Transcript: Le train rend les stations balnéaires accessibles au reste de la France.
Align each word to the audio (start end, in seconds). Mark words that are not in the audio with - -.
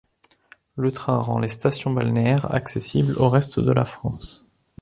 Le 0.77 0.91
train 0.91 1.17
rend 1.19 1.37
les 1.37 1.47
stations 1.47 1.91
balnéaires 1.93 2.51
accessibles 2.51 3.13
au 3.19 3.29
reste 3.29 3.59
de 3.59 3.71
la 3.71 3.85
France. 3.85 4.47